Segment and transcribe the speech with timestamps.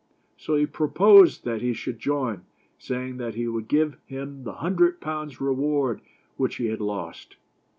[0.35, 2.41] So he proposed that he should join,
[2.79, 6.01] saying that he would give him the hundred pounds reward
[6.37, 7.35] which he had lost.